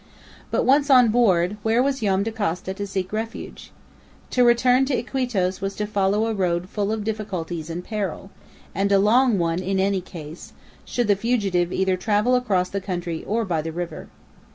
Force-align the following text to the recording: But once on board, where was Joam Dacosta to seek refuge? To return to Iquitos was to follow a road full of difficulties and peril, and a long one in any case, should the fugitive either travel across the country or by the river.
But 0.49 0.65
once 0.65 0.89
on 0.89 1.09
board, 1.09 1.57
where 1.61 1.83
was 1.83 1.99
Joam 1.99 2.23
Dacosta 2.23 2.73
to 2.73 2.87
seek 2.87 3.13
refuge? 3.13 3.71
To 4.31 4.43
return 4.43 4.83
to 4.85 4.95
Iquitos 4.97 5.61
was 5.61 5.75
to 5.75 5.85
follow 5.85 6.25
a 6.25 6.33
road 6.33 6.69
full 6.69 6.91
of 6.91 7.03
difficulties 7.03 7.69
and 7.69 7.83
peril, 7.85 8.31
and 8.73 8.91
a 8.91 8.97
long 8.97 9.37
one 9.37 9.59
in 9.59 9.79
any 9.79 10.01
case, 10.01 10.53
should 10.85 11.07
the 11.07 11.15
fugitive 11.15 11.71
either 11.71 11.97
travel 11.97 12.33
across 12.33 12.69
the 12.69 12.81
country 12.81 13.23
or 13.27 13.45
by 13.45 13.61
the 13.61 13.71
river. 13.71 14.07